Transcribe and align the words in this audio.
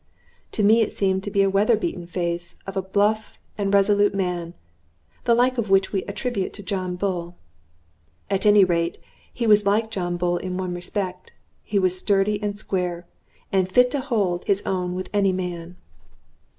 To 0.53 0.63
me 0.63 0.81
it 0.81 0.91
seemed 0.91 1.23
to 1.25 1.29
be 1.29 1.43
a 1.43 1.49
weather 1.51 1.75
beaten 1.75 2.07
face 2.07 2.55
of 2.65 2.75
a 2.75 2.81
bluff 2.81 3.37
and 3.55 3.71
resolute 3.71 4.15
man, 4.15 4.55
the 5.25 5.35
like 5.35 5.59
of 5.59 5.69
which 5.69 5.93
we 5.93 6.01
attribute 6.05 6.53
to 6.53 6.63
John 6.63 6.95
Bull. 6.95 7.35
At 8.27 8.47
any 8.47 8.63
rate, 8.63 8.97
he 9.31 9.45
was 9.45 9.67
like 9.67 9.91
John 9.91 10.17
Bull 10.17 10.37
in 10.37 10.57
one 10.57 10.73
respect: 10.73 11.33
he 11.61 11.77
was 11.77 11.99
sturdy 11.99 12.41
and 12.41 12.57
square, 12.57 13.05
and 13.51 13.69
fit 13.71 13.91
to 13.91 13.99
hold 13.99 14.43
his 14.45 14.63
own 14.65 14.95
with 14.95 15.07
any 15.13 15.33
man. 15.33 15.77